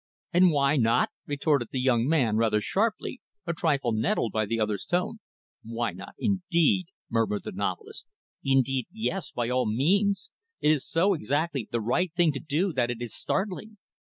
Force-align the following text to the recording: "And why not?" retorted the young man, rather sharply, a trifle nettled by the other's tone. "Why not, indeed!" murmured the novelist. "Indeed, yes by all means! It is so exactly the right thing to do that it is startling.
"And 0.33 0.49
why 0.49 0.77
not?" 0.77 1.09
retorted 1.27 1.67
the 1.71 1.79
young 1.79 2.07
man, 2.07 2.35
rather 2.35 2.59
sharply, 2.59 3.21
a 3.45 3.53
trifle 3.53 3.91
nettled 3.91 4.31
by 4.31 4.47
the 4.47 4.59
other's 4.59 4.83
tone. 4.83 5.19
"Why 5.61 5.91
not, 5.91 6.15
indeed!" 6.17 6.87
murmured 7.07 7.43
the 7.43 7.51
novelist. 7.51 8.07
"Indeed, 8.43 8.87
yes 8.91 9.31
by 9.31 9.51
all 9.51 9.67
means! 9.67 10.31
It 10.59 10.71
is 10.71 10.87
so 10.89 11.13
exactly 11.13 11.67
the 11.71 11.81
right 11.81 12.11
thing 12.15 12.31
to 12.31 12.39
do 12.39 12.73
that 12.73 12.89
it 12.89 12.99
is 12.99 13.13
startling. 13.13 13.77